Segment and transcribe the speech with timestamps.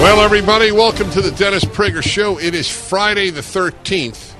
[0.00, 2.38] Well, everybody, welcome to the Dennis Prager Show.
[2.38, 4.32] It is Friday the 13th.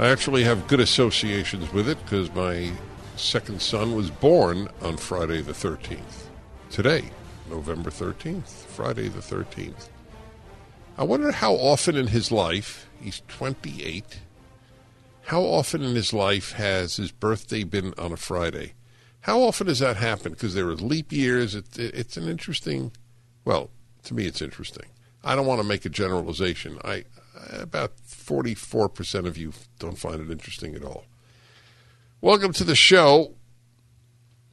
[0.00, 2.72] I actually have good associations with it because my
[3.14, 6.24] second son was born on Friday the 13th.
[6.70, 7.04] Today,
[7.48, 9.90] November 13th, Friday the 13th.
[10.98, 14.18] I wonder how often in his life, he's 28,
[15.26, 18.72] how often in his life has his birthday been on a Friday?
[19.20, 20.32] How often does that happen?
[20.32, 21.54] Because there are leap years.
[21.54, 22.90] It, it, it's an interesting,
[23.44, 23.70] well,
[24.06, 24.86] to me, it's interesting.
[25.22, 26.78] I don't want to make a generalization.
[26.84, 27.04] I
[27.50, 31.04] about 44% of you don't find it interesting at all.
[32.20, 33.34] Welcome to the show.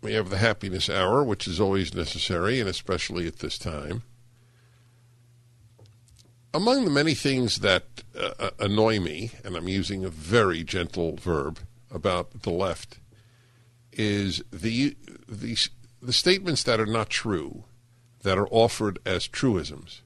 [0.02, 4.03] We have the happiness hour, which is always necessary, and especially at this time.
[6.53, 7.86] Among the many things that
[8.20, 12.99] uh, uh annoy me, and I'm using a very gentle verb about the left,
[13.94, 15.58] is the, the,
[16.02, 17.64] the statements that are not true
[18.23, 20.02] that are offered as truisms.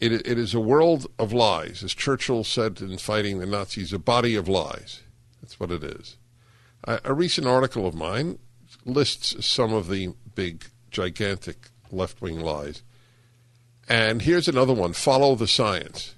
[0.00, 1.82] It, it is a world of lies.
[1.82, 5.00] As Churchill said in fighting the Nazis, a body of lies.
[5.40, 6.16] That's what it is.
[6.84, 8.38] A, a recent article of mine
[8.84, 12.82] lists some of the big, gigantic left wing lies.
[13.88, 16.14] And here's another one follow the science.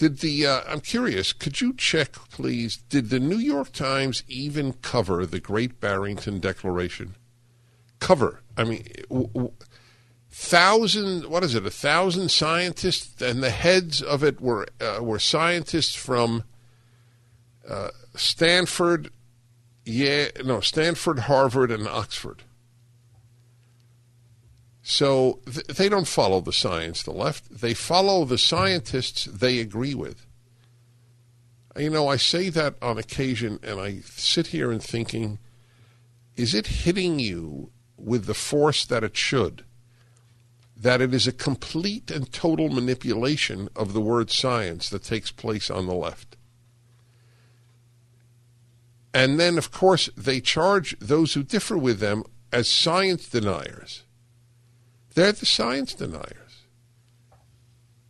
[0.00, 4.72] Did the uh, I'm curious, could you check please, did the New York Times even
[4.72, 7.16] cover the Great Barrington Declaration?
[7.98, 8.40] Cover.
[8.56, 9.52] I mean w- w-
[10.30, 11.66] thousand what is it?
[11.66, 16.44] A thousand scientists and the heads of it were uh, were scientists from
[17.68, 19.10] uh, Stanford,
[19.84, 22.42] yeah, no, Stanford, Harvard and Oxford.
[24.90, 27.60] So th- they don't follow the science, the left.
[27.60, 30.26] They follow the scientists they agree with.
[31.76, 35.38] You know, I say that on occasion, and I sit here and thinking,
[36.34, 39.64] is it hitting you with the force that it should?
[40.76, 45.70] That it is a complete and total manipulation of the word science that takes place
[45.70, 46.36] on the left.
[49.14, 54.02] And then, of course, they charge those who differ with them as science deniers.
[55.14, 56.50] They're the science deniers.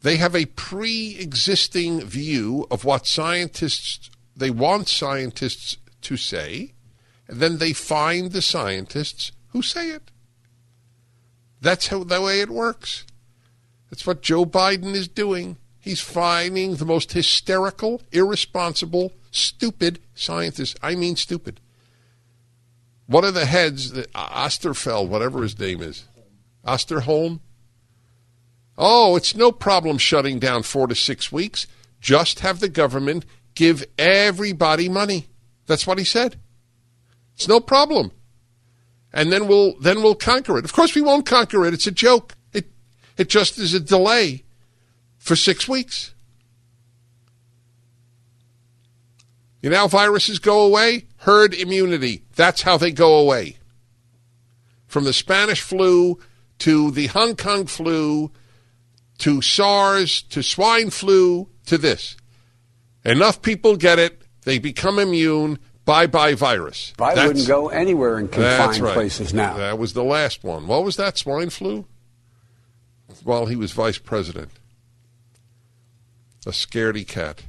[0.03, 6.73] They have a pre existing view of what scientists, they want scientists to say,
[7.29, 10.11] and then they find the scientists who say it.
[11.61, 13.05] That's how the way it works.
[13.91, 15.59] That's what Joe Biden is doing.
[15.79, 20.77] He's finding the most hysterical, irresponsible, stupid scientists.
[20.83, 21.61] I mean, stupid.
[23.07, 26.05] One of the heads, Osterfeld, whatever his name is,
[26.67, 27.41] Osterholm?
[28.77, 31.67] Oh, it's no problem shutting down four to six weeks.
[32.01, 35.27] Just have the government give everybody money.
[35.67, 36.37] That's what he said.
[37.35, 38.13] It's no problem.
[39.13, 40.65] And then we'll then we'll conquer it.
[40.65, 41.75] Of course we won't conquer it.
[41.75, 42.37] It's a joke.
[42.53, 42.71] It
[43.17, 44.45] it just is a delay
[45.19, 46.15] for six weeks.
[49.63, 51.07] You know how viruses go away?
[51.19, 52.23] Herd immunity.
[52.35, 53.59] That's how they go away.
[54.87, 56.19] From the Spanish flu
[56.61, 58.31] to the Hong Kong flu,
[59.19, 62.17] to SARS, to swine flu, to this.
[63.05, 65.59] Enough people get it, they become immune.
[65.85, 66.93] Bye bye virus.
[67.01, 68.95] I that's, wouldn't go anywhere in confined right.
[68.95, 69.57] places now.
[69.57, 70.67] That was the last one.
[70.69, 71.19] What was that?
[71.19, 71.87] Swine flu?
[73.25, 74.51] While he was vice president.
[76.47, 77.43] A scaredy cat.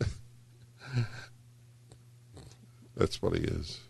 [2.96, 3.85] That's what he is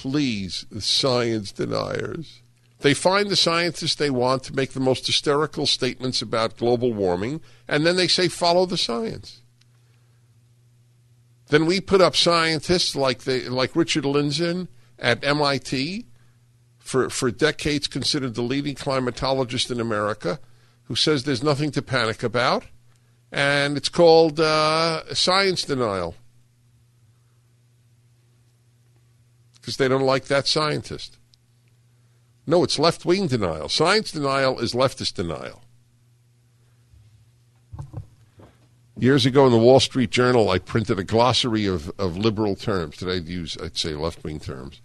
[0.00, 2.40] please, the science deniers.
[2.80, 7.40] They find the scientists they want to make the most hysterical statements about global warming,
[7.66, 9.42] and then they say, follow the science.
[11.48, 14.68] Then we put up scientists like, they, like Richard Lindzen
[15.00, 16.06] at MIT,
[16.78, 20.38] for, for decades considered the leading climatologist in America,
[20.84, 22.66] who says there's nothing to panic about,
[23.32, 26.14] and it's called uh, science denial.
[29.68, 31.18] Because they don't like that scientist.
[32.46, 33.68] No, it's left wing denial.
[33.68, 35.62] Science denial is leftist denial.
[38.96, 42.96] Years ago in the Wall Street Journal, I printed a glossary of, of liberal terms.
[42.96, 44.80] Today I'd use, I'd say, left wing terms.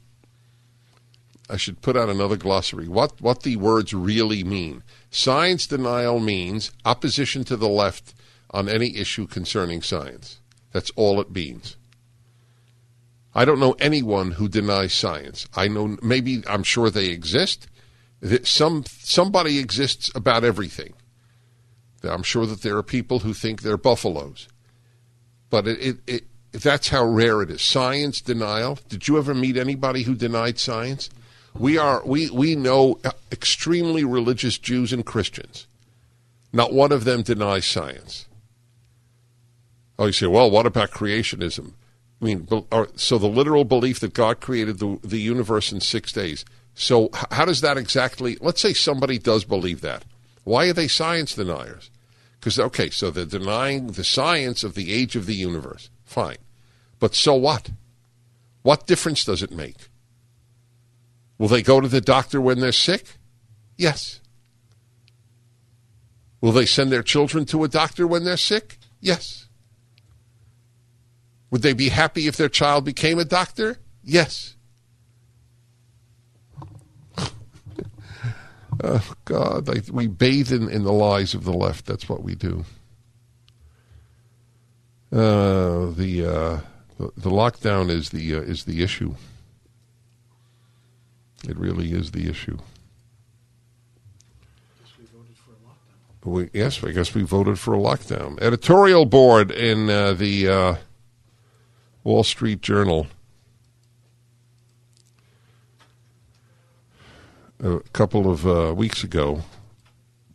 [1.49, 2.89] I should put out another glossary.
[2.89, 4.83] What, what the words really mean.
[5.11, 8.13] Science denial means opposition to the left
[8.51, 10.41] on any issue concerning science.
[10.73, 11.77] That's all it means.
[13.35, 15.47] I don't know anyone who denies science.
[15.55, 17.67] I know maybe I'm sure they exist.
[18.43, 20.93] Some somebody exists about everything.
[22.03, 24.47] I'm sure that there are people who think they're buffaloes,
[25.49, 27.61] but it, it, it that's how rare it is.
[27.61, 28.77] Science denial.
[28.89, 31.09] Did you ever meet anybody who denied science?
[31.57, 35.67] We are we we know uh, extremely religious Jews and Christians.
[36.51, 38.27] Not one of them denies science.
[39.97, 41.73] Oh, you say, well, what about creationism?
[42.23, 42.47] I mean,
[42.95, 46.45] so the literal belief that God created the the universe in six days.
[46.73, 48.37] So how does that exactly?
[48.39, 50.05] Let's say somebody does believe that.
[50.45, 51.91] Why are they science deniers?
[52.39, 55.89] Because okay, so they're denying the science of the age of the universe.
[56.05, 56.37] Fine,
[56.97, 57.71] but so what?
[58.61, 59.89] What difference does it make?
[61.37, 63.17] Will they go to the doctor when they're sick?
[63.75, 64.21] Yes.
[66.39, 68.77] Will they send their children to a doctor when they're sick?
[69.01, 69.42] Yes.
[71.53, 73.77] Would they be happy if their child became a doctor?
[74.03, 74.55] Yes.
[78.83, 81.85] oh, God, I, we bathe in, in the lies of the left.
[81.85, 82.65] That's what we do.
[85.11, 86.61] Uh, the, uh,
[86.97, 89.13] the, the lockdown is the uh, is the issue.
[91.47, 92.57] It really is the issue.
[96.25, 98.41] We, yes, I guess we voted for a lockdown.
[98.41, 100.75] Editorial board in uh, the uh,
[102.03, 103.07] Wall Street Journal
[107.63, 109.43] a couple of uh, weeks ago.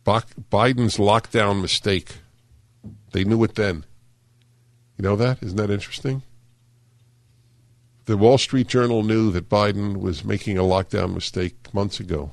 [0.03, 2.17] Biden's lockdown mistake.
[3.11, 3.85] They knew it then.
[4.97, 5.43] You know that?
[5.43, 6.23] Isn't that interesting?
[8.05, 12.31] The Wall Street Journal knew that Biden was making a lockdown mistake months ago.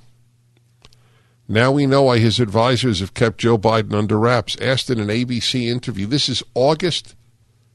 [1.46, 4.56] Now we know why his advisors have kept Joe Biden under wraps.
[4.60, 7.14] Asked in an ABC interview, this is August.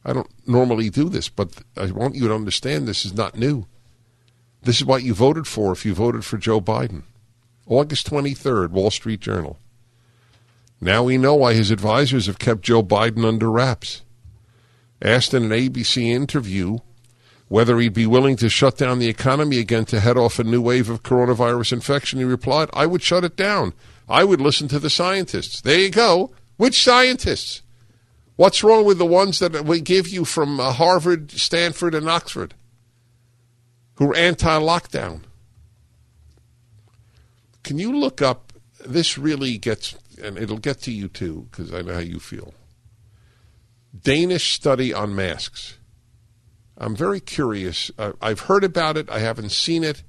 [0.04, 3.68] I don't normally do this, but I want you to understand this is not new.
[4.64, 7.04] This is what you voted for if you voted for Joe Biden.
[7.68, 9.58] August 23rd, Wall Street Journal.
[10.80, 14.02] Now we know why his advisors have kept Joe Biden under wraps.
[15.02, 16.80] Asked in an ABC interview
[17.48, 20.62] whether he'd be willing to shut down the economy again to head off a new
[20.62, 23.74] wave of coronavirus infection, he replied, I would shut it down.
[24.08, 25.62] I would listen to the scientists.
[25.62, 26.32] There you go.
[26.58, 27.62] Which scientists?
[28.42, 32.56] What's wrong with the ones that we give you from uh, Harvard, Stanford, and Oxford
[33.98, 35.22] who are anti lockdown?
[37.64, 38.52] Can you look up?
[38.84, 42.56] This really gets, and it'll get to you too, because I know how you feel.
[43.96, 45.78] Danish study on masks.
[46.80, 47.92] I'm very curious.
[47.96, 49.08] Uh, I've heard about it.
[49.08, 50.02] I haven't seen it,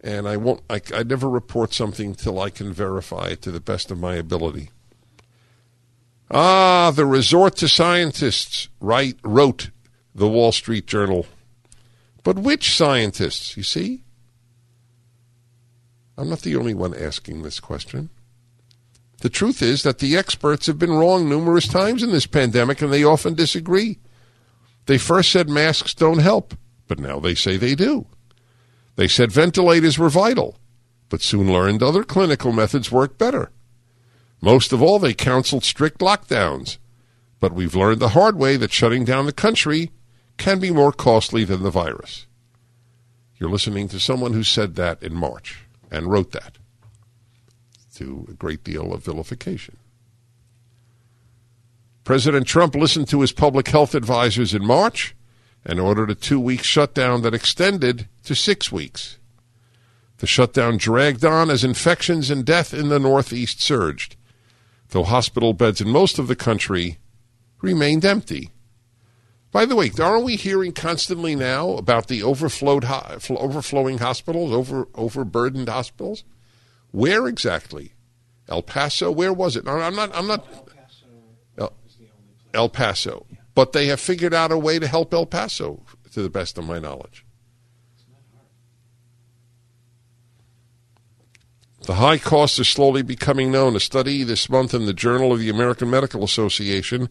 [0.00, 0.62] and I won't.
[0.68, 4.16] I, I never report something till I can verify it to the best of my
[4.16, 4.70] ability.
[6.34, 9.16] Ah, the resort to scientists, right?
[9.22, 9.70] Wrote
[10.14, 11.26] the Wall Street Journal.
[12.22, 13.54] But which scientists?
[13.56, 14.04] You see,
[16.16, 18.08] I'm not the only one asking this question.
[19.20, 22.90] The truth is that the experts have been wrong numerous times in this pandemic, and
[22.90, 23.98] they often disagree.
[24.86, 26.54] They first said masks don't help,
[26.88, 28.06] but now they say they do.
[28.96, 30.56] They said ventilators were vital,
[31.08, 33.52] but soon learned other clinical methods work better.
[34.42, 36.78] Most of all, they counseled strict lockdowns,
[37.38, 39.92] but we've learned the hard way that shutting down the country
[40.36, 42.26] can be more costly than the virus.
[43.38, 46.58] You're listening to someone who said that in March and wrote that
[47.94, 49.76] to a great deal of vilification.
[52.02, 55.14] President Trump listened to his public health advisors in March
[55.64, 59.18] and ordered a two week shutdown that extended to six weeks.
[60.18, 64.16] The shutdown dragged on as infections and death in the Northeast surged,
[64.92, 66.98] though hospital beds in most of the country
[67.60, 68.50] remained empty.
[69.50, 75.68] By the way, aren't we hearing constantly now about the overflowed, overflowing hospitals, over, overburdened
[75.68, 76.24] hospitals?
[76.90, 77.92] Where exactly?
[78.48, 79.10] El Paso?
[79.10, 79.68] Where was it?
[79.68, 80.14] I'm not.
[80.14, 80.46] I'm not.
[82.54, 83.26] El Paso.
[83.54, 85.82] But they have figured out a way to help El Paso,
[86.12, 87.24] to the best of my knowledge.
[91.84, 93.74] The high costs are slowly becoming known.
[93.74, 97.08] A study this month in the Journal of the American Medical Association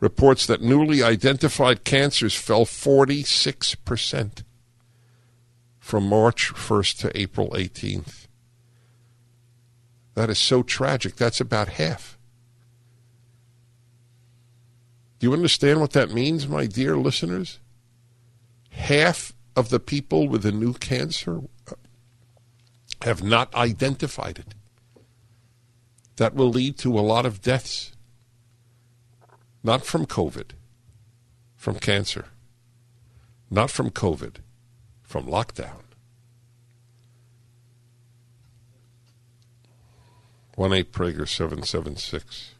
[0.00, 4.42] reports that newly identified cancers fell 46%
[5.78, 8.26] from March 1st to April 18th.
[10.14, 11.16] That is so tragic.
[11.16, 12.18] That's about half.
[15.18, 17.60] Do you understand what that means, my dear listeners?
[18.70, 21.42] Half of the people with a new cancer
[23.04, 24.54] have not identified it.
[26.16, 27.92] That will lead to a lot of deaths.
[29.62, 30.52] Not from COVID,
[31.54, 32.26] from cancer.
[33.50, 34.36] Not from COVID,
[35.02, 35.82] from lockdown.
[40.54, 42.52] 1 8 Prager 776.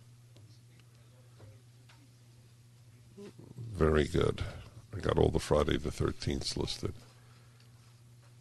[3.73, 4.43] Very good.
[4.95, 6.93] I got all the Friday the 13th listed.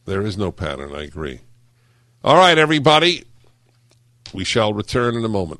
[0.06, 1.42] There is no pattern, I agree.
[2.24, 3.26] All right, everybody.
[4.34, 5.60] We shall return in a moment.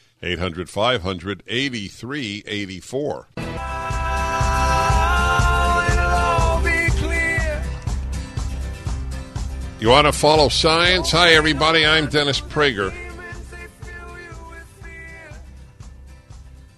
[0.23, 3.27] 800 500 8384.
[9.79, 11.09] You want to follow science?
[11.09, 11.83] Hi, everybody.
[11.83, 12.93] I'm Dennis Prager.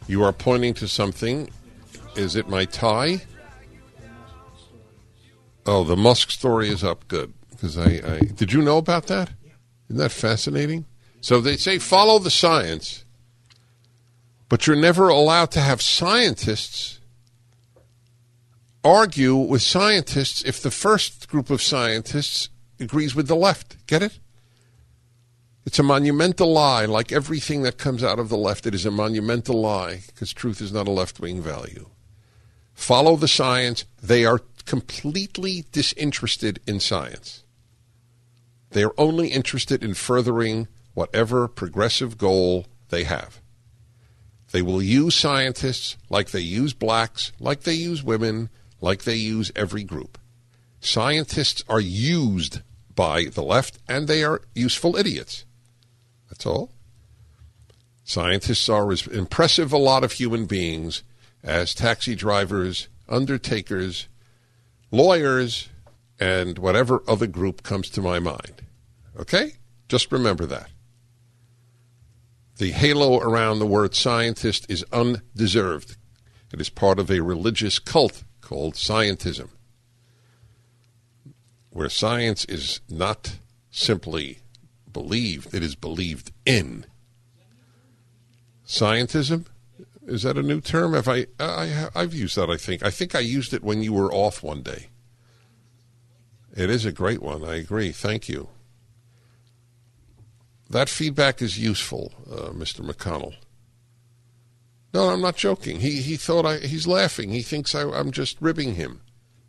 [0.07, 1.49] You are pointing to something.
[2.15, 3.23] Is it my tie?
[5.65, 7.05] Oh, the Musk story is up.
[7.09, 7.33] Good.
[7.49, 9.31] Because I, I did you know about that?
[9.89, 10.85] Isn't that fascinating?
[11.19, 13.03] So they say follow the science.
[14.53, 16.99] But you're never allowed to have scientists
[18.83, 23.83] argue with scientists if the first group of scientists agrees with the left.
[23.87, 24.19] Get it?
[25.65, 26.85] It's a monumental lie.
[26.85, 30.61] Like everything that comes out of the left, it is a monumental lie because truth
[30.61, 31.89] is not a left wing value.
[32.75, 33.85] Follow the science.
[34.03, 37.43] They are completely disinterested in science.
[38.69, 43.41] They are only interested in furthering whatever progressive goal they have.
[44.53, 48.49] They will use scientists like they use blacks, like they use women,
[48.81, 50.19] like they use every group.
[50.79, 52.61] Scientists are used
[52.93, 55.45] by the left and they are useful idiots.
[56.29, 56.71] That's all.
[58.03, 61.01] Scientists are as impressive a lot of human beings
[61.41, 64.07] as taxi drivers, undertakers,
[64.91, 65.69] lawyers,
[66.19, 68.61] and whatever other group comes to my mind.
[69.19, 69.53] Okay?
[69.89, 70.69] Just remember that.
[72.57, 75.97] The halo around the word scientist is undeserved.
[76.53, 79.49] It is part of a religious cult called scientism,
[81.71, 83.37] where science is not
[83.71, 84.39] simply
[84.91, 86.85] believed, it is believed in.
[88.67, 89.47] Scientism?
[90.05, 90.93] Is that a new term?
[90.93, 92.85] Have I, I I've used that, I think.
[92.85, 94.89] I think I used it when you were off one day.
[96.55, 97.43] It is a great one.
[97.43, 97.91] I agree.
[97.91, 98.49] Thank you.
[100.73, 102.81] That feedback is useful, uh, Mr.
[102.81, 103.35] McConnell.
[104.91, 105.81] No, I'm not joking.
[105.81, 107.29] He he thought I he's laughing.
[107.29, 109.01] He thinks I, I'm just ribbing him.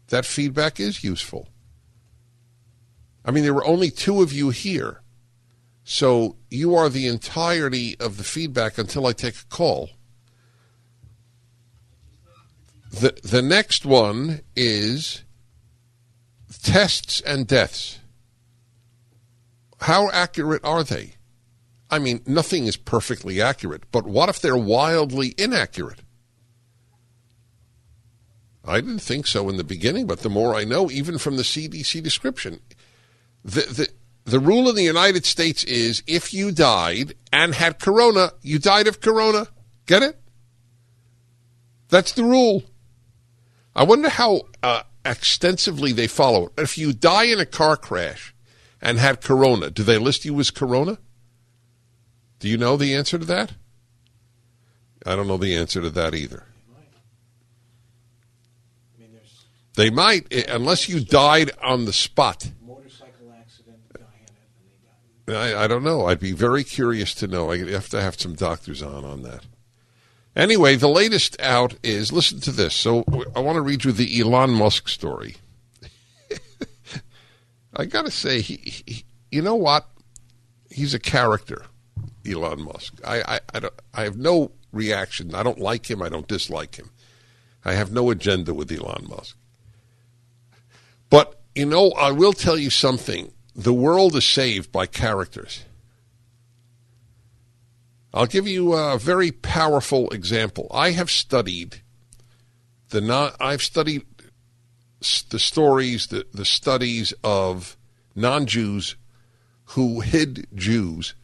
[0.09, 1.49] That feedback is useful.
[3.25, 5.01] I mean, there were only two of you here,
[5.83, 9.91] so you are the entirety of the feedback until I take a call.
[12.91, 15.23] The the next one is
[16.63, 17.99] tests and deaths.
[19.85, 21.17] How accurate are they?
[21.91, 26.01] I mean, nothing is perfectly accurate, but what if they're wildly inaccurate?
[28.65, 31.43] I didn't think so in the beginning, but the more I know, even from the
[31.43, 32.61] CDC description,
[33.45, 33.89] the, the,
[34.25, 38.87] the rule in the United States is if you died and had corona, you died
[38.87, 39.49] of corona.
[39.85, 40.19] Get it?
[41.91, 42.63] That's the rule.
[43.77, 46.53] I wonder how uh, extensively they follow it.
[46.57, 48.34] If you die in a car crash,
[48.85, 50.99] and had corona, do they list you as corona?
[52.39, 53.55] Do you know the answer to that?
[55.07, 56.45] I don't know the answer to that either.
[59.77, 62.51] They might, eh, unless you died on the spot.
[62.65, 63.81] Motorcycle accident,
[65.27, 66.07] I, I don't know.
[66.07, 67.51] I'd be very curious to know.
[67.51, 69.47] I have to have some doctors on on that.
[70.37, 72.75] Anyway, the latest out is listen to this.
[72.75, 75.37] So I want to read you the Elon Musk story.
[77.77, 79.89] I got to say, he, he, you know what?
[80.71, 81.67] He's a character,
[82.27, 83.01] Elon Musk.
[83.05, 85.35] I, I, I, don't, I have no reaction.
[85.35, 86.03] I don't like him.
[86.03, 86.91] I don't dislike him.
[87.65, 89.37] I have no agenda with Elon Musk.
[91.11, 93.33] But, you know, I will tell you something.
[93.57, 95.65] The world is saved by characters.
[98.13, 100.69] I'll give you a very powerful example.
[100.73, 101.83] I have studied
[102.91, 104.05] the non, I've studied
[105.31, 107.77] the stories, the, the studies of
[108.15, 108.97] non-Jews
[109.67, 111.15] who hid Jews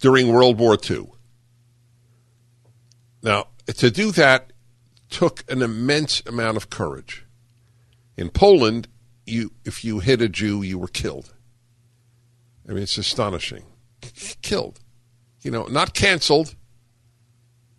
[0.00, 1.08] during World War II.
[3.22, 4.52] Now, to do that
[5.08, 7.24] took an immense amount of courage.
[8.16, 8.88] In Poland,
[9.26, 11.32] you if you hit a Jew, you were killed.
[12.68, 13.64] I mean, it's astonishing.
[14.42, 14.80] Killed.
[15.40, 16.54] You know, not canceled,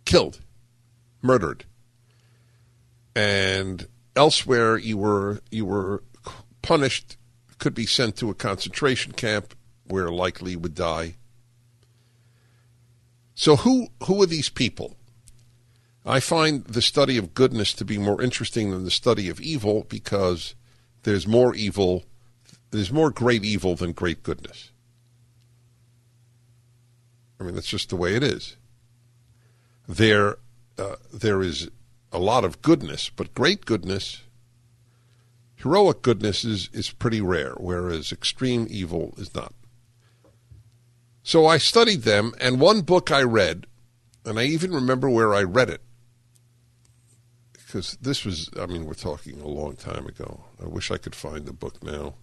[0.04, 0.40] killed,
[1.22, 1.64] murdered.
[3.16, 6.04] And elsewhere, you were you were
[6.60, 7.16] punished,
[7.58, 9.54] could be sent to a concentration camp
[9.86, 11.14] where likely would die.
[13.34, 14.96] So who who are these people?
[16.04, 19.86] I find the study of goodness to be more interesting than the study of evil
[19.88, 20.54] because
[21.04, 22.04] there's more evil,
[22.70, 24.72] there's more great evil than great goodness.
[27.40, 28.56] I mean, that's just the way it is.
[29.88, 30.36] There,
[30.78, 31.70] uh, there is
[32.16, 34.22] a lot of goodness, but great goodness,
[35.56, 39.52] heroic goodness is, is pretty rare, whereas extreme evil is not.
[41.22, 43.66] So I studied them, and one book I read,
[44.24, 45.82] and I even remember where I read it,
[47.52, 50.44] because this was, I mean, we're talking a long time ago.
[50.62, 52.14] I wish I could find the book now.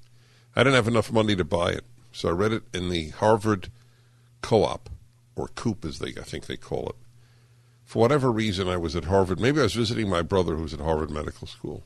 [0.55, 3.69] I didn't have enough money to buy it, so I read it in the Harvard
[4.41, 4.89] Co-op
[5.35, 6.95] or Coop, as they I think they call it.
[7.93, 9.39] For whatever reason, I was at Harvard.
[9.39, 11.83] Maybe I was visiting my brother, who's at Harvard Medical School.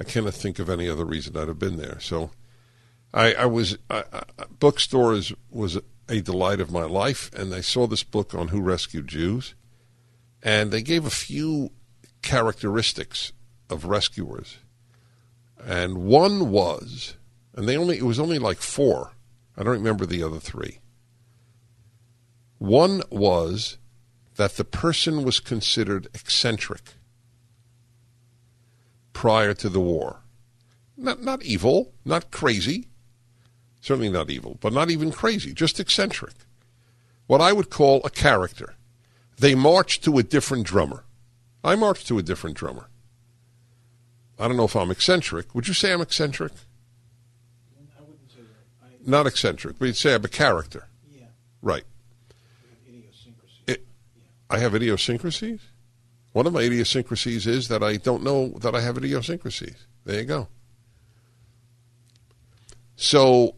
[0.00, 2.00] I cannot think of any other reason I'd have been there.
[2.00, 2.32] So,
[3.14, 4.22] I, I was I, I,
[4.58, 5.78] bookstores was
[6.08, 9.54] a delight of my life, and I saw this book on who rescued Jews,
[10.42, 11.70] and they gave a few
[12.22, 13.32] characteristics
[13.70, 14.58] of rescuers,
[15.64, 17.14] and one was,
[17.54, 19.12] and they only it was only like four.
[19.56, 20.80] I don't remember the other three.
[22.58, 23.78] One was
[24.36, 26.82] that the person was considered eccentric
[29.12, 30.20] prior to the war.
[30.96, 32.88] Not, not evil, not crazy,
[33.80, 36.34] certainly not evil, but not even crazy, just eccentric.
[37.26, 38.74] What I would call a character.
[39.38, 41.04] They marched to a different drummer.
[41.64, 42.88] I marched to a different drummer.
[44.38, 45.54] I don't know if I'm eccentric.
[45.54, 46.52] Would you say I'm eccentric?
[47.98, 48.86] I wouldn't say that.
[48.86, 50.88] I, Not eccentric, but you'd say I'm a character.
[51.10, 51.26] yeah,
[51.62, 51.84] Right.
[54.48, 55.60] I have idiosyncrasies.
[56.32, 59.86] One of my idiosyncrasies is that I don't know that I have idiosyncrasies.
[60.04, 60.48] There you go.
[62.96, 63.56] So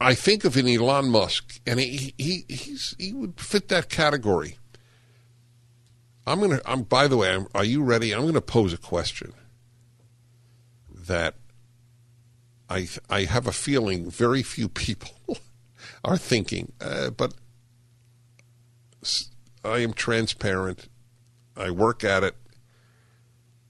[0.00, 2.44] I think of an Elon Musk, and he he
[2.98, 4.58] he would fit that category.
[6.26, 6.60] I'm gonna.
[6.64, 6.82] I'm.
[6.82, 8.14] By the way, I'm, are you ready?
[8.14, 9.32] I'm gonna pose a question
[10.90, 11.34] that
[12.68, 15.10] I I have a feeling very few people
[16.04, 17.34] are thinking, uh, but
[19.64, 20.88] I am transparent.
[21.56, 22.36] I work at it.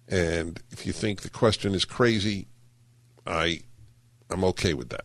[0.09, 2.49] And if you think the question is crazy,
[3.27, 3.61] I
[4.31, 5.05] I'm okay with that.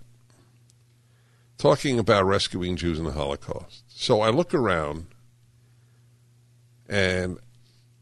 [1.57, 3.83] Talking about rescuing Jews in the Holocaust.
[3.87, 5.07] So I look around
[6.89, 7.37] and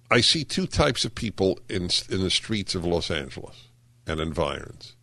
[0.09, 3.69] I see two types of people in in the streets of Los Angeles
[4.05, 4.95] and environs.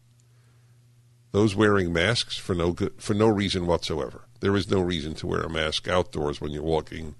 [1.32, 4.27] Those wearing masks for no good, for no reason whatsoever.
[4.40, 7.14] There is no reason to wear a mask outdoors when you're walking,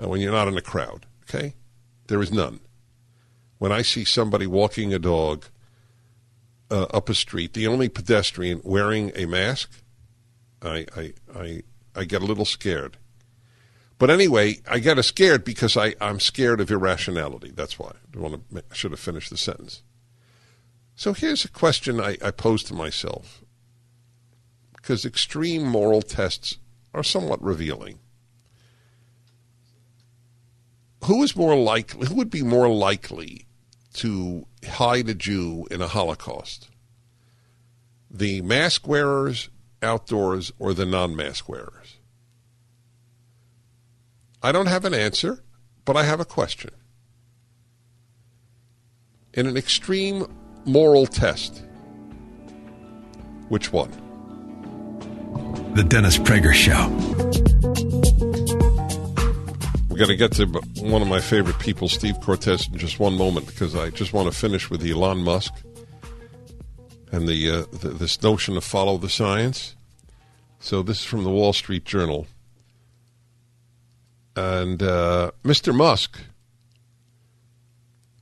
[0.00, 1.06] uh, when you're not in a crowd.
[1.22, 1.54] Okay,
[2.08, 2.60] there is none.
[3.58, 5.46] When I see somebody walking a dog
[6.70, 9.70] uh, up a street, the only pedestrian wearing a mask,
[10.60, 11.62] I I I,
[11.94, 12.98] I get a little scared.
[13.98, 17.52] But anyway, I get scared because I, I'm scared of irrationality.
[17.54, 17.92] That's why.
[18.14, 19.82] I, want to, I should have finished the sentence.
[20.96, 23.43] So here's a question I, I pose to myself
[24.84, 26.58] because extreme moral tests
[26.92, 27.98] are somewhat revealing.
[31.04, 32.06] Who is more likely?
[32.06, 33.46] Who would be more likely
[33.94, 36.68] to hide a Jew in a Holocaust?
[38.10, 39.48] The mask wearers
[39.82, 41.96] outdoors or the non-mask wearers?
[44.42, 45.42] I don't have an answer,
[45.86, 46.72] but I have a question.
[49.32, 50.26] In an extreme
[50.66, 51.62] moral test.
[53.48, 54.03] Which one?
[55.74, 56.88] The Dennis Prager Show.
[59.88, 60.46] We're going to get to
[60.80, 64.32] one of my favorite people, Steve Cortes, in just one moment because I just want
[64.32, 65.52] to finish with Elon Musk
[67.10, 69.74] and the, uh, the this notion to follow the science.
[70.60, 72.28] So this is from the Wall Street Journal,
[74.36, 75.74] and uh, Mr.
[75.74, 76.20] Musk.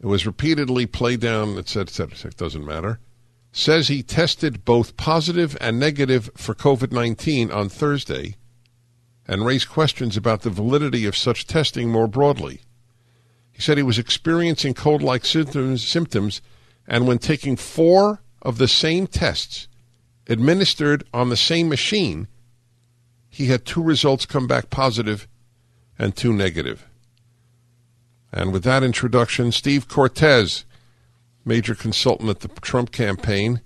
[0.01, 2.33] It was repeatedly played down, etc., etc., etc.
[2.33, 2.99] Doesn't matter.
[3.53, 8.37] Says he tested both positive and negative for COVID 19 on Thursday
[9.27, 12.63] and raised questions about the validity of such testing more broadly.
[13.53, 16.41] He said he was experiencing cold like symptoms, symptoms,
[16.89, 19.69] and when taking four of the same tests
[20.27, 22.29] administered on the same machine,
[23.29, 25.29] he had two results come back positive
[25.99, 26.87] and two negative.
[28.33, 30.65] And with that introduction, Steve Cortes,
[31.45, 33.61] major consultant at the Trump campaign,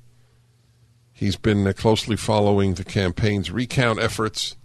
[1.12, 4.56] he's been uh, closely following the campaign's recount efforts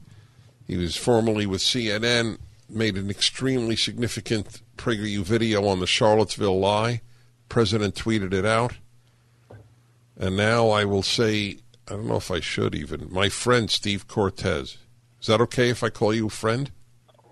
[0.72, 2.38] he was formerly with CNN,
[2.70, 7.02] made an extremely significant PragerU video on the Charlottesville lie.
[7.50, 8.76] President tweeted it out.
[10.18, 11.58] And now I will say,
[11.90, 14.78] I don't know if I should even, my friend Steve Cortes.
[15.20, 16.72] Is that okay if I call you a friend?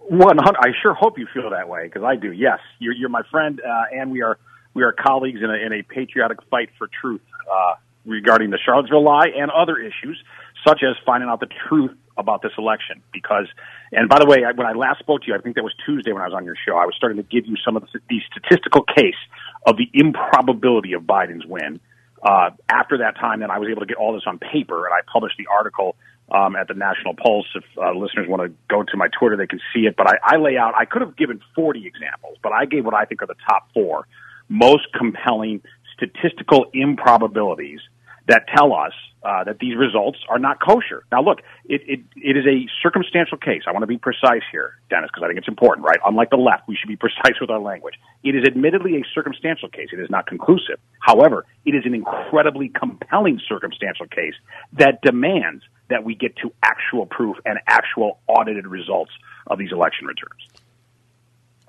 [0.09, 0.59] One hundred.
[0.59, 2.33] I sure hope you feel that way because I do.
[2.33, 4.37] Yes, you're you're my friend, uh, and we are
[4.73, 9.03] we are colleagues in a in a patriotic fight for truth uh, regarding the Charlottesville
[9.03, 10.21] lie and other issues,
[10.67, 13.47] such as finding out the truth about this election because,
[13.93, 15.73] and by the way, I, when I last spoke to you, I think that was
[15.85, 17.83] Tuesday when I was on your show, I was starting to give you some of
[17.83, 19.19] the, the statistical case
[19.65, 21.79] of the improbability of Biden's win.
[22.21, 24.93] Uh, after that time, then I was able to get all this on paper, and
[24.93, 25.95] I published the article
[26.29, 27.47] um, at the National Pulse.
[27.55, 29.95] If uh, listeners want to go to my Twitter, they can see it.
[29.95, 30.73] But I, I lay out.
[30.75, 33.69] I could have given 40 examples, but I gave what I think are the top
[33.73, 34.05] four
[34.49, 35.61] most compelling
[35.95, 37.79] statistical improbabilities
[38.27, 41.03] that tell us uh, that these results are not kosher.
[41.11, 43.63] Now, look, it, it, it is a circumstantial case.
[43.67, 45.97] I want to be precise here, Dennis, because I think it's important, right?
[46.05, 47.95] Unlike the left, we should be precise with our language.
[48.23, 49.89] It is admittedly a circumstantial case.
[49.91, 50.79] It is not conclusive.
[50.99, 54.35] However, it is an incredibly compelling circumstantial case
[54.73, 59.11] that demands that we get to actual proof and actual audited results
[59.47, 60.58] of these election returns.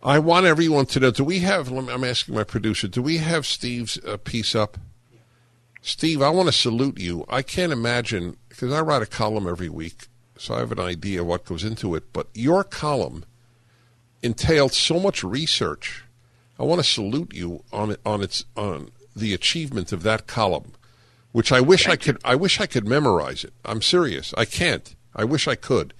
[0.03, 1.11] I want everyone to know.
[1.11, 1.71] Do we have?
[1.71, 2.89] I'm asking my producer.
[2.89, 4.79] Do we have Steve's uh, piece up?
[5.83, 7.25] Steve, I want to salute you.
[7.29, 11.25] I can't imagine, because I write a column every week, so I have an idea
[11.25, 13.25] what goes into it, but your column
[14.23, 16.05] entailed so much research.
[16.59, 20.73] I want to salute you on it, on its on the achievement of that column,
[21.33, 22.21] which I wish Thank I could you.
[22.25, 23.55] I wish I could memorize it.
[23.65, 24.35] I'm serious.
[24.37, 24.95] I can't.
[25.15, 25.95] I wish I could.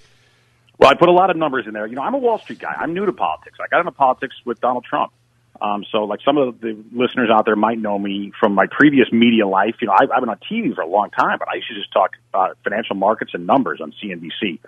[0.81, 1.87] Well, I put a lot of numbers in there.
[1.87, 2.75] You know, I'm a Wall Street guy.
[2.75, 3.59] I'm new to politics.
[3.63, 5.13] I got into politics with Donald Trump.
[5.61, 9.13] Um, so, like some of the listeners out there might know me from my previous
[9.13, 9.75] media life.
[9.83, 11.75] You know, I've, I've been on TV for a long time, but I used to
[11.75, 14.59] just talk about financial markets and numbers on CNBC.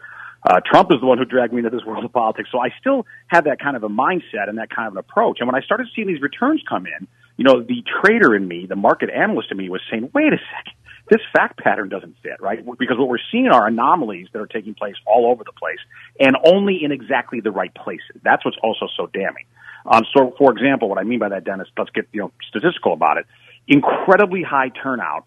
[0.44, 2.74] Uh, Trump is the one who dragged me into this world of politics, so I
[2.78, 5.38] still have that kind of a mindset and that kind of an approach.
[5.40, 7.06] And when I started seeing these returns come in,
[7.38, 10.36] you know, the trader in me, the market analyst in me, was saying, "Wait a
[10.36, 10.74] second,
[11.10, 12.64] this fact pattern doesn't fit, right?
[12.78, 15.78] Because what we're seeing are anomalies that are taking place all over the place
[16.20, 18.16] and only in exactly the right places.
[18.22, 19.46] That's what's also so damning.
[19.84, 22.92] Um, so, for example, what I mean by that, Dennis, let's get you know statistical
[22.92, 23.26] about it.
[23.66, 25.26] Incredibly high turnout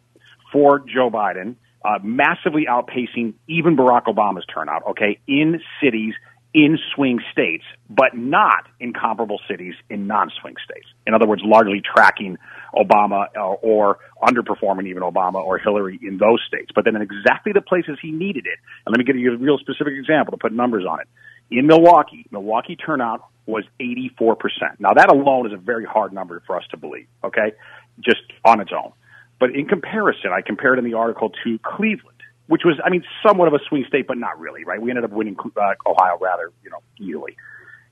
[0.52, 4.88] for Joe Biden, uh, massively outpacing even Barack Obama's turnout.
[4.92, 6.14] Okay, in cities
[6.56, 10.88] in swing states, but not in comparable cities in non-swing states.
[11.06, 12.38] In other words, largely tracking
[12.74, 16.72] Obama or, or underperforming even Obama or Hillary in those states.
[16.74, 18.58] But then in exactly the places he needed it.
[18.86, 21.08] And let me give you a real specific example to put numbers on it.
[21.52, 24.38] In Milwaukee, Milwaukee turnout was 84%.
[24.80, 27.52] Now that alone is a very hard number for us to believe, okay?
[28.00, 28.94] Just on its own.
[29.41, 32.14] But in comparison, I compared in the article to Cleveland,
[32.47, 34.81] which was, I mean, somewhat of a swing state, but not really, right?
[34.81, 37.36] We ended up winning uh, Ohio rather, you know, easily.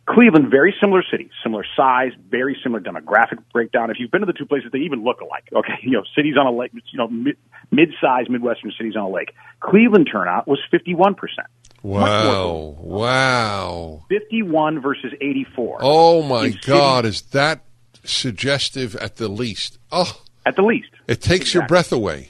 [0.05, 3.89] Cleveland, very similar city, similar size, very similar demographic breakdown.
[3.89, 5.43] If you've been to the two places, they even look alike.
[5.53, 7.37] Okay, you know, cities on a lake, you know, mid,
[7.71, 9.33] mid-sized Midwestern cities on a lake.
[9.61, 11.47] Cleveland turnout was 51 percent.
[11.83, 12.75] Wow!
[12.79, 14.05] Wow!
[14.09, 15.79] 51 versus 84.
[15.81, 17.03] Oh my In God!
[17.05, 17.65] Cities, is that
[18.03, 19.77] suggestive at the least?
[19.91, 21.59] Oh, at the least, it takes exactly.
[21.59, 22.29] your breath away.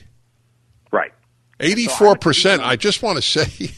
[1.59, 1.69] Right.
[1.71, 2.61] 84 percent.
[2.61, 3.71] I just want to say.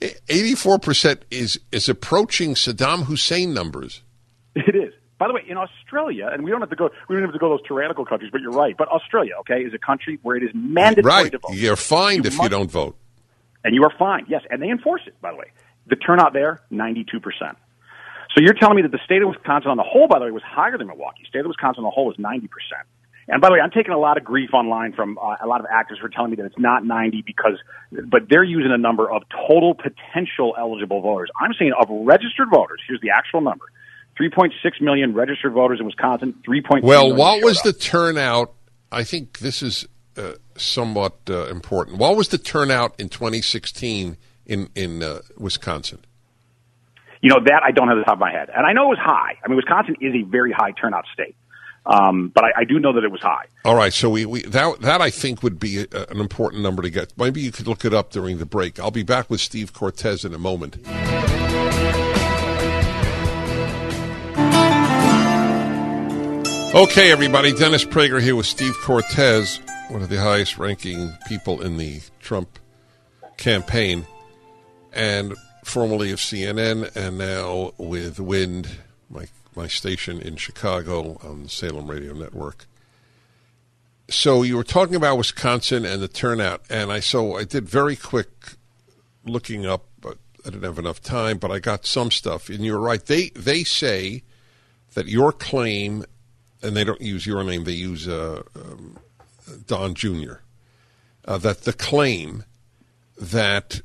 [0.00, 4.02] 84% is, is approaching Saddam Hussein numbers.
[4.54, 4.94] It is.
[5.18, 7.38] By the way, in Australia, and we don't have to go, we don't have to
[7.38, 8.74] go to those tyrannical countries, but you're right.
[8.76, 11.32] But Australia, okay, is a country where it is mandatory right.
[11.32, 11.52] to vote.
[11.52, 12.96] You're fined you if must, you don't vote.
[13.62, 15.52] And you are fined, yes, and they enforce it, by the way.
[15.88, 17.04] The turnout there, 92%.
[18.34, 20.30] So you're telling me that the state of Wisconsin on the whole, by the way,
[20.30, 21.24] was higher than Milwaukee.
[21.28, 22.48] State of Wisconsin on the whole is 90%.
[23.30, 25.60] And by the way, I'm taking a lot of grief online from uh, a lot
[25.60, 27.58] of actors for telling me that it's not 90 because,
[28.06, 31.30] but they're using a number of total potential eligible voters.
[31.40, 32.80] I'm saying of registered voters.
[32.88, 33.66] Here's the actual number:
[34.20, 36.34] 3.6 million registered voters in Wisconsin.
[36.46, 37.64] 3.2 Well, what was up.
[37.64, 38.52] the turnout?
[38.90, 41.98] I think this is uh, somewhat uh, important.
[41.98, 44.16] What was the turnout in 2016
[44.46, 46.00] in in uh, Wisconsin?
[47.22, 48.48] You know, that I don't have the top of my head.
[48.52, 49.38] And I know it was high.
[49.44, 51.36] I mean, Wisconsin is a very high turnout state.
[51.86, 53.46] Um, but I, I do know that it was high.
[53.64, 56.82] All right, so we, we that that I think would be a, an important number
[56.82, 57.12] to get.
[57.16, 58.78] Maybe you could look it up during the break.
[58.78, 60.76] I'll be back with Steve Cortes in a moment.
[66.72, 67.52] Okay, everybody.
[67.52, 72.60] Dennis Prager here with Steve Cortes, one of the highest ranking people in the Trump
[73.36, 74.06] campaign,
[74.92, 78.68] and formerly of CNN, and now with Wind,
[79.08, 79.26] my
[79.60, 82.64] my station in Chicago on the Salem Radio Network.
[84.08, 87.94] So you were talking about Wisconsin and the turnout, and I so I did very
[87.94, 88.30] quick
[89.26, 91.36] looking up, but I didn't have enough time.
[91.36, 93.04] But I got some stuff, and you're right.
[93.04, 94.22] They they say
[94.94, 96.06] that your claim,
[96.62, 98.98] and they don't use your name; they use uh, um,
[99.66, 100.36] Don Jr.
[101.26, 102.44] Uh, that the claim
[103.20, 103.82] that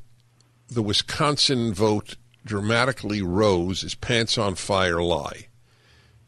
[0.69, 5.47] the Wisconsin vote dramatically rose is pants on fire lie.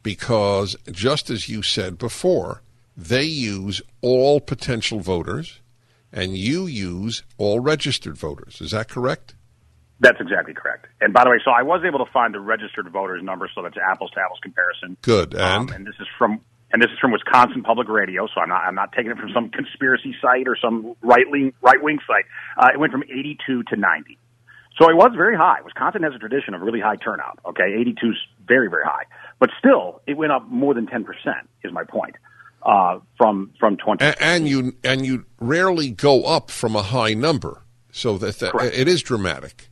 [0.08, 2.62] Because just as you said before,
[2.96, 5.60] they use all potential voters
[6.14, 8.62] and you use all registered voters.
[8.62, 9.36] Is that correct?
[10.00, 10.88] That's exactly correct.
[11.02, 13.62] And by the way, so I was able to find the registered voters number, so
[13.64, 14.96] that's apples to apples comparison.
[15.02, 15.34] Good.
[15.34, 16.40] And Um, and this is from
[16.72, 19.32] and this is from Wisconsin Public Radio, so I'm not I'm not taking it from
[19.34, 22.24] some conspiracy site or some right wing right wing site.
[22.58, 24.18] Uh, it went from 82 to 90,
[24.80, 25.60] so it was very high.
[25.66, 27.40] Wisconsin has a tradition of really high turnout.
[27.46, 28.16] Okay, 82 is
[28.48, 29.04] very very high,
[29.40, 31.50] but still it went up more than 10 percent.
[31.64, 32.16] Is my point
[32.64, 34.04] uh, from from 20.
[34.04, 38.54] and, and you and you rarely go up from a high number, so that, that
[38.74, 39.70] it is dramatic.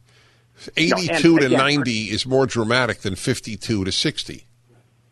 [0.65, 4.47] and Eighty-two to again, ninety is more dramatic than fifty-two to sixty.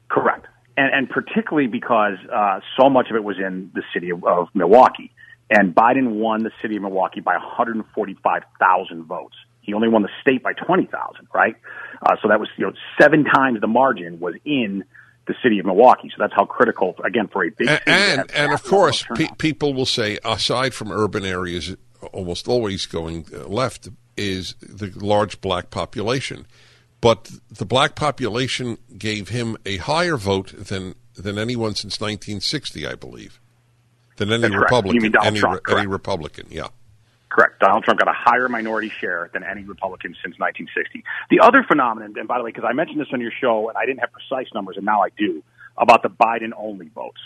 [0.10, 0.48] Correct.
[0.76, 4.48] And, and particularly because uh, so much of it was in the city of, of
[4.54, 5.12] Milwaukee.
[5.50, 9.36] And Biden won the city of Milwaukee by 145,000 votes.
[9.62, 11.56] He only won the state by 20,000, right?
[12.06, 14.84] Uh, so that was, you know, seven times the margin was in
[15.28, 16.10] the city of Milwaukee.
[16.10, 19.74] So that's how critical, again, for a big and and, and of course, pe- people
[19.74, 21.76] will say, aside from urban areas,
[22.12, 26.46] almost always going uh, left is the large black population.
[27.02, 32.96] But the black population gave him a higher vote than than anyone since 1960, I
[32.96, 33.40] believe,
[34.18, 34.56] than any.
[34.56, 34.96] Republican.
[34.96, 35.88] You mean Donald any, Trump, any.
[35.88, 36.68] Republican, yeah.
[37.34, 37.60] Correct.
[37.60, 41.04] Donald Trump got a higher minority share than any Republican since 1960.
[41.32, 43.78] The other phenomenon, and by the way, because I mentioned this on your show and
[43.78, 45.42] I didn't have precise numbers, and now I do,
[45.76, 47.22] about the Biden only votes,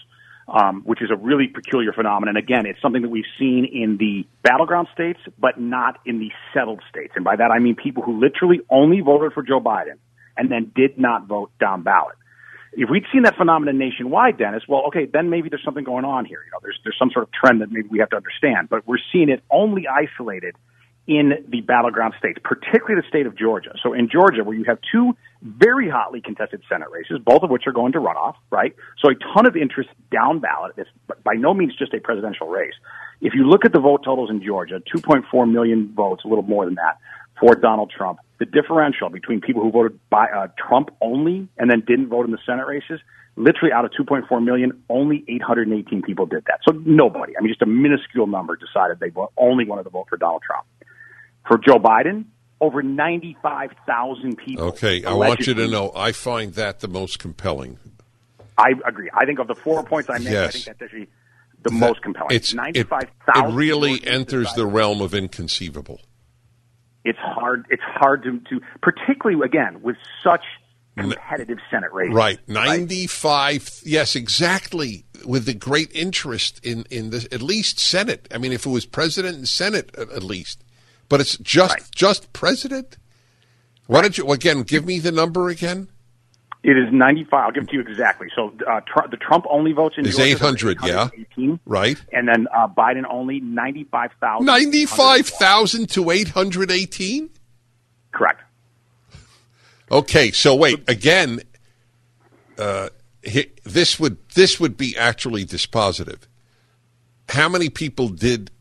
[0.48, 2.38] um, which is a really peculiar phenomenon.
[2.38, 6.82] Again, it's something that we've seen in the battleground states, but not in the settled
[6.90, 7.12] states.
[7.18, 10.00] And by that, I mean people who literally only voted for Joe Biden
[10.38, 12.16] and then did not vote down ballot.
[12.74, 16.26] If we'd seen that phenomenon nationwide, Dennis, well, okay, then maybe there's something going on
[16.26, 16.40] here.
[16.46, 18.70] You know, there's there's some sort of trend that maybe we have to understand.
[18.70, 20.56] But we're seeing it only isolated
[21.08, 23.72] in the battleground states, particularly the state of Georgia.
[23.82, 27.64] So in Georgia, where you have two very hotly contested Senate races, both of which
[27.66, 28.76] are going to runoff, right?
[29.02, 30.74] So a ton of interest down ballot.
[30.76, 30.90] It's
[31.24, 32.74] by no means just a presidential race.
[33.22, 36.66] If you look at the vote totals in Georgia, 2.4 million votes, a little more
[36.66, 37.00] than that,
[37.40, 38.20] for Donald Trump.
[38.40, 42.32] The differential between people who voted by uh, Trump only and then didn't vote in
[42.32, 43.00] the Senate races,
[43.36, 46.60] literally out of 2.4 million, only 818 people did that.
[46.68, 50.18] So nobody, I mean, just a minuscule number decided they only wanted to vote for
[50.18, 50.66] Donald Trump.
[51.48, 52.26] For Joe Biden,
[52.60, 54.66] over 95,000 people.
[54.66, 57.80] Okay, I want you to know I find that the most compelling.
[58.58, 59.10] I agree.
[59.14, 61.08] I think of the four points I made, I think that's actually
[61.62, 62.36] the most compelling.
[62.36, 66.02] It's 95,000 it really Georgians enters the realm of inconceivable.
[67.08, 70.44] It's hard it's hard to, to particularly again with such
[70.98, 73.82] competitive senate races Right, ninety-five.
[73.84, 75.06] Yes, exactly.
[75.26, 78.28] With the great interest in in the at least Senate.
[78.34, 80.64] I mean, if it was president and Senate, at, at least.
[81.10, 81.84] But it's just Right.
[81.94, 82.98] just president.
[83.86, 85.90] Why don't you again give me the number again?
[86.68, 89.72] It is 95 i'll give it to you exactly so uh, Tr- the trump only
[89.72, 91.10] votes in Is Georgia, 800, yeah.
[91.14, 97.30] 818, Right, and then uh, biden only 95000 ninety-five thousand to eight hundred eighteen.
[98.12, 98.42] correct
[99.90, 101.40] Okay, so wait again.
[102.58, 102.90] Uh,
[103.64, 106.24] this would this would be actually dispositive.
[107.30, 108.52] How many people did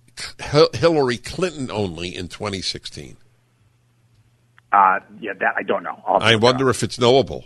[0.73, 3.17] Hillary Clinton only in 2016?
[4.73, 7.45] uh, yeah that i don't know I wonder if it's knowable.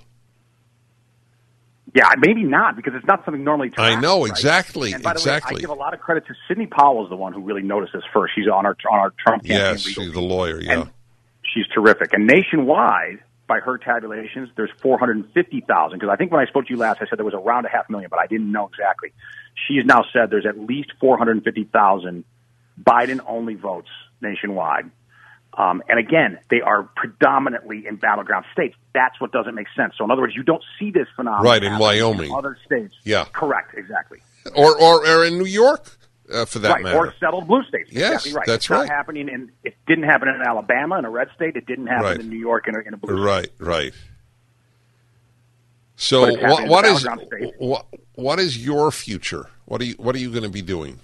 [1.95, 3.71] Yeah, maybe not because it's not something normally.
[3.71, 4.31] Tracked, I know right?
[4.31, 5.49] exactly, And by exactly.
[5.51, 7.41] the way, I give a lot of credit to Sidney Powell, is the one who
[7.41, 8.33] really noticed this first.
[8.37, 9.57] She's on our on our Trump campaign.
[9.57, 10.61] yes, legal she's the lawyer.
[10.61, 10.91] Yeah, And
[11.53, 12.13] she's terrific.
[12.13, 15.99] And nationwide, by her tabulations, there's 450,000.
[15.99, 17.69] Because I think when I spoke to you last, I said there was around a
[17.71, 19.13] half million, but I didn't know exactly.
[19.67, 22.25] She's now said there's at least 450,000
[22.83, 23.89] Biden-only votes
[24.23, 24.91] nationwide.
[25.59, 28.77] Um, and again, they are predominantly in battleground states.
[28.95, 29.95] That's what doesn't make sense.
[29.99, 32.33] So, in other words, you don't see this phenomenon Right, in Wyoming.
[32.33, 32.95] other states.
[33.05, 33.25] Yeah.
[33.33, 34.21] correct, exactly.
[34.55, 35.85] or, or or in New York,
[36.33, 36.97] uh, for that right, matter.
[36.97, 37.91] or settled blue states.
[37.93, 38.47] Yes, exactly right.
[38.47, 38.89] that's it's not right.
[38.91, 39.51] happening in.
[39.65, 41.57] It didn't happen in Alabama in a red state.
[41.57, 42.21] It didn't happen Right.
[42.21, 43.23] in New York in a, in a blue state.
[43.23, 43.93] Right, right.
[45.97, 47.07] So what, what in is
[47.59, 49.47] what, what is your future?
[49.67, 51.01] What are you what are you going to be doing?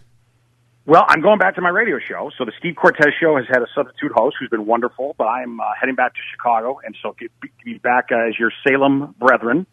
[0.87, 2.31] Well, I'm going back to my radio show.
[2.39, 5.59] So the Steve Cortes show has had a substitute host who's been wonderful, but I'm
[5.59, 7.33] uh, heading back to Chicago, and so get,
[7.65, 9.67] be back uh, as your Salem brethren.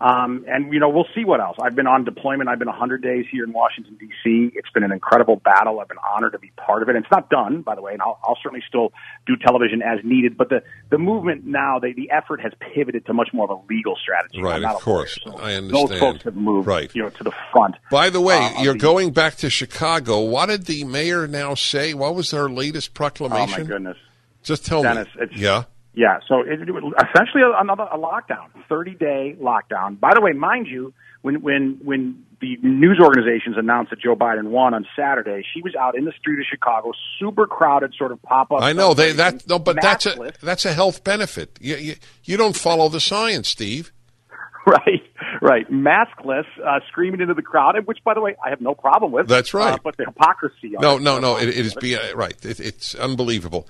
[0.00, 1.56] Um, and you know, we'll see what else.
[1.60, 2.48] I've been on deployment.
[2.48, 4.52] I've been 100 days here in Washington D.C.
[4.54, 5.80] It's been an incredible battle.
[5.80, 6.94] I've been honored to be part of it.
[6.94, 8.92] And it's not done, by the way, and I'll, I'll certainly still
[9.26, 10.36] do television as needed.
[10.36, 13.60] But the the movement now, the the effort has pivoted to much more of a
[13.72, 14.40] legal strategy.
[14.40, 15.18] Right, of course.
[15.24, 16.00] so I Those understand.
[16.00, 16.94] folks have moved, Right.
[16.94, 17.74] you know, to the front.
[17.90, 20.20] By the way, Uh, you're the- going back to Chicago.
[20.20, 21.92] What did the mayor now say?
[21.94, 23.62] What was her latest proclamation?
[23.62, 23.96] Oh my goodness.
[24.44, 25.26] Just tell Dennis, me.
[25.34, 25.64] yeah.
[25.98, 29.98] Yeah, so it, it, essentially another a lockdown, thirty day lockdown.
[29.98, 34.44] By the way, mind you, when when when the news organizations announced that Joe Biden
[34.44, 38.22] won on Saturday, she was out in the street of Chicago, super crowded, sort of
[38.22, 38.62] pop up.
[38.62, 41.58] I know they that no, but that's a that's a health benefit.
[41.60, 43.90] You, you you don't follow the science, Steve.
[44.68, 45.02] right,
[45.42, 49.10] right, maskless, uh, screaming into the crowd, which, by the way, I have no problem
[49.10, 49.26] with.
[49.26, 49.74] That's right.
[49.74, 50.74] Uh, but the hypocrisy.
[50.78, 51.38] No, it, no, no.
[51.38, 52.36] It, it is be right.
[52.44, 53.66] It, it's unbelievable.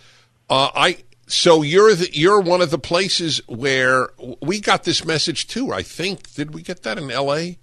[0.50, 4.08] Uh, I so you're the, you're one of the places where
[4.40, 5.72] we got this message too.
[5.72, 7.58] I think did we get that in L.A.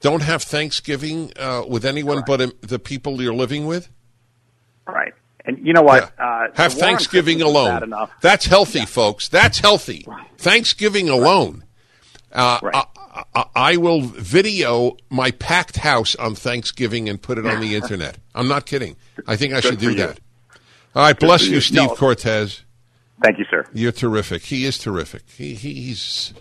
[0.00, 3.90] Don't have Thanksgiving uh, with anyone but um, the people you're living with.
[4.86, 5.12] Right,
[5.44, 6.12] and you know what?
[6.18, 6.24] Yeah.
[6.24, 7.94] Uh, Have the war on Thanksgiving alone.
[8.20, 9.28] That's healthy, folks.
[9.28, 10.06] That's healthy.
[10.38, 11.64] Thanksgiving alone.
[12.32, 12.74] Uh, Right.
[12.74, 17.74] I, I, I will video my packed house on Thanksgiving and put it on the
[17.80, 18.18] internet.
[18.34, 18.96] I'm not kidding.
[19.26, 20.20] I think I should do that.
[20.94, 21.60] All right, bless you, you.
[21.60, 21.94] Steve No.
[21.94, 22.62] Cortes.
[23.22, 23.64] Thank you, sir.
[23.72, 24.42] You're terrific.
[24.42, 25.28] He is terrific.
[25.30, 26.34] He, he, he's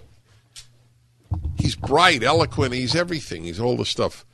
[1.57, 2.73] he's bright, eloquent.
[2.73, 3.43] He's everything.
[3.43, 4.25] He's all the stuff.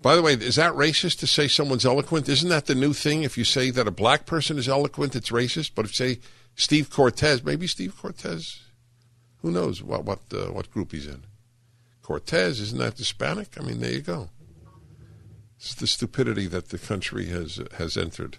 [0.00, 2.28] By the way, is that racist to say someone's eloquent?
[2.28, 3.24] Isn't that the new thing?
[3.24, 5.72] If you say that a black person is eloquent, it's racist.
[5.74, 6.20] But if you say
[6.54, 8.60] Steve Cortes, maybe Steve Cortes,
[9.42, 11.24] who knows what what uh, what group he's in?
[12.02, 13.48] Cortes isn't that Hispanic?
[13.58, 14.28] I mean, there you go.
[15.56, 18.36] It's the stupidity that the country has has entered.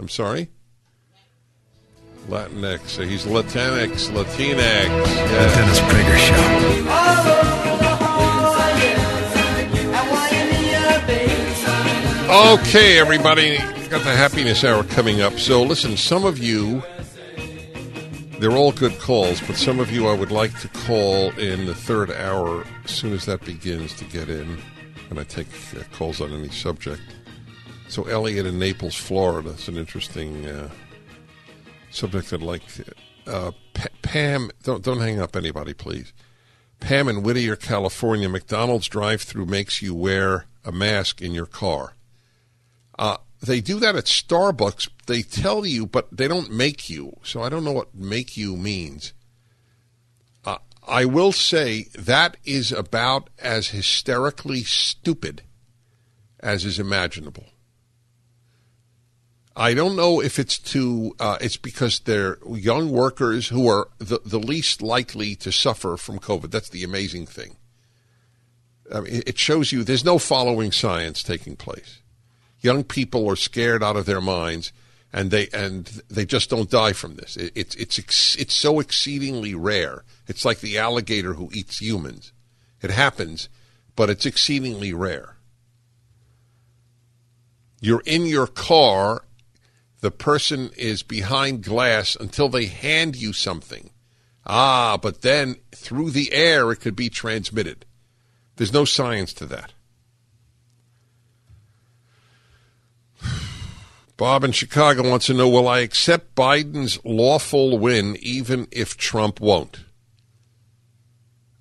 [0.00, 0.50] I'm sorry.
[2.28, 2.88] Latinx.
[2.88, 4.58] So he's Latinx, Latinx.
[4.58, 5.54] Yeah.
[5.54, 7.26] Dennis Prager Show.
[12.28, 13.56] Okay, everybody,
[13.88, 15.34] got the happiness hour coming up.
[15.34, 16.82] So, listen, some of you,
[18.40, 21.74] they're all good calls, but some of you I would like to call in the
[21.74, 24.58] third hour as soon as that begins to get in,
[25.08, 25.46] and I take
[25.78, 27.00] uh, calls on any subject.
[27.88, 30.68] So, Elliot in Naples, Florida, is an interesting uh,
[31.96, 32.62] subject I'd like.
[33.26, 36.12] Uh, Pa- Pam, don't don't hang up, anybody, please.
[36.78, 41.94] Pam in Whittier, California, McDonald's drive-through makes you wear a mask in your car.
[42.98, 44.88] Uh, they do that at Starbucks.
[45.06, 47.16] They tell you, but they don't make you.
[47.22, 49.12] So I don't know what "make you" means.
[50.44, 55.42] Uh, I will say that is about as hysterically stupid
[56.40, 57.46] as is imaginable.
[59.58, 64.20] I don't know if it's to uh, it's because they're young workers who are the,
[64.22, 66.50] the least likely to suffer from COVID.
[66.50, 67.56] That's the amazing thing.
[68.94, 72.02] I mean, it shows you there's no following science taking place.
[72.60, 74.72] Young people are scared out of their minds,
[75.10, 77.38] and they and they just don't die from this.
[77.38, 80.04] It, it's it's ex, it's so exceedingly rare.
[80.28, 82.32] It's like the alligator who eats humans.
[82.82, 83.48] It happens,
[83.96, 85.36] but it's exceedingly rare.
[87.80, 89.22] You're in your car
[90.06, 93.90] the person is behind glass until they hand you something.
[94.46, 97.84] Ah, but then through the air it could be transmitted.
[98.54, 99.72] There's no science to that.
[104.16, 109.40] Bob in Chicago wants to know Will I accept Biden's lawful win even if Trump
[109.40, 109.80] won't?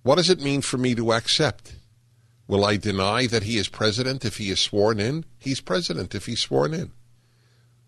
[0.04, 1.78] What does it mean for me to accept?
[2.48, 5.26] Will I deny that he is president if he is sworn in?
[5.40, 6.92] He's president if he's sworn in.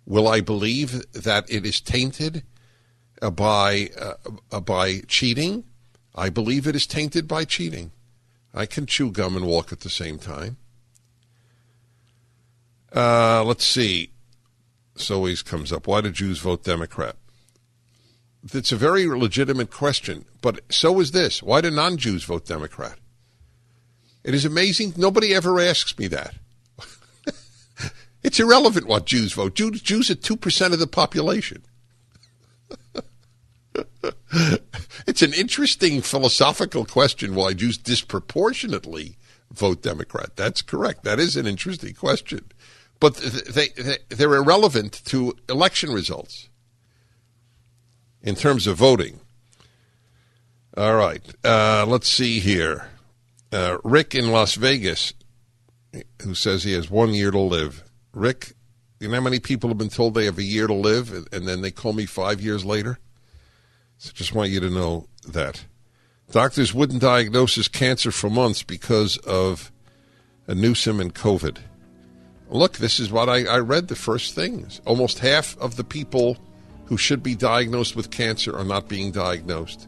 [0.08, 2.44] Will I believe that it is tainted
[3.22, 4.14] uh, by uh,
[4.54, 5.66] uh, by cheating?
[6.16, 7.92] I believe it is tainted by cheating.
[8.54, 10.56] I can chew gum and walk at the same time.
[12.96, 14.12] Uh, let's see.
[14.96, 15.88] This always comes up.
[15.88, 17.18] Why do Jews vote Democrat?
[18.54, 21.44] It's a very legitimate question, but so is this.
[21.44, 22.98] Why do non Jews vote Democrat?
[24.24, 24.94] It is amazing.
[24.96, 26.36] Nobody ever asks me that.
[28.24, 29.56] It's irrelevant what Jews vote.
[29.56, 31.64] Jews, Jews are 2% of the population.
[35.08, 39.18] it's an interesting philosophical question why Jews disproportionately
[39.52, 40.36] vote Democrat.
[40.36, 41.04] That's correct.
[41.04, 42.46] That is an interesting question.
[43.00, 46.50] But they, they, they're irrelevant to election results
[48.22, 49.20] in terms of voting.
[50.76, 51.24] All right.
[51.44, 52.90] Uh, let's see here.
[53.52, 55.14] Uh, Rick in Las Vegas,
[56.22, 57.84] who says he has one year to live.
[58.18, 58.54] Rick,
[59.00, 61.48] you know how many people have been told they have a year to live, and
[61.48, 62.98] then they call me five years later?
[63.98, 65.66] So just want you to know that.
[66.32, 69.72] Doctors wouldn't diagnose his cancer for months because of
[70.48, 71.58] a Newsom and COVID.
[72.50, 74.82] Look, this is what I, I read the first things.
[74.86, 76.38] Almost half of the people
[76.86, 79.88] who should be diagnosed with cancer are not being diagnosed.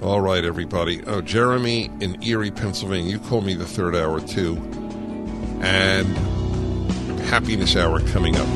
[0.00, 1.02] All right, everybody.
[1.04, 3.10] Oh, Jeremy in Erie, Pennsylvania.
[3.10, 4.87] You call me the third hour, too.
[5.60, 6.16] And
[7.20, 8.48] happiness hour coming up.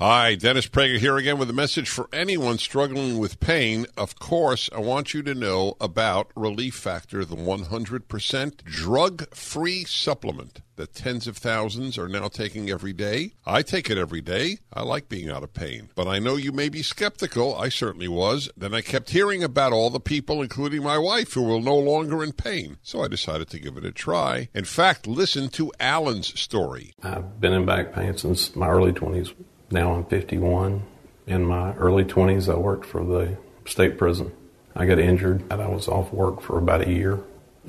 [0.00, 3.86] Hi, Dennis Prager here again with a message for anyone struggling with pain.
[3.96, 10.60] Of course, I want you to know about Relief Factor, the 100% drug free supplement
[10.78, 13.34] that tens of thousands are now taking every day.
[13.46, 14.58] I take it every day.
[14.72, 15.90] I like being out of pain.
[15.94, 17.54] But I know you may be skeptical.
[17.54, 18.48] I certainly was.
[18.56, 22.24] Then I kept hearing about all the people, including my wife, who were no longer
[22.24, 22.78] in pain.
[22.82, 24.48] So I decided to give it a try.
[24.54, 26.94] In fact, listen to Alan's story.
[27.02, 29.34] I've been in back pain since my early 20s
[29.70, 30.82] now I'm 51.
[31.26, 34.32] In my early 20s, I worked for the state prison.
[34.74, 37.18] I got injured and I was off work for about a year.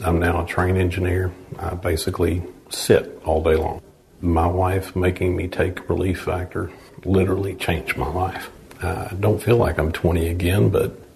[0.02, 1.34] I'm now a trained engineer.
[1.58, 3.82] I basically sit all day long.
[4.22, 6.72] My wife making me take Relief Factor
[7.06, 8.50] literally changed my life.
[8.82, 11.09] I don't feel like I'm 20 again, but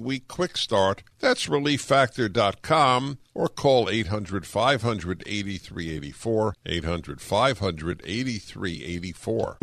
[0.00, 1.02] week quick start.
[1.20, 6.54] That's relieffactor.com or call 800 500 8384.
[6.66, 9.58] 800 500 8384.